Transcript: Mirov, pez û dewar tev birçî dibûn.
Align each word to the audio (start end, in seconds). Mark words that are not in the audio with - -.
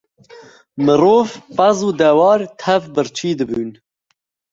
Mirov, 0.85 1.29
pez 1.57 1.77
û 1.87 1.89
dewar 2.01 2.41
tev 2.61 2.83
birçî 2.95 3.31
dibûn. 3.39 3.69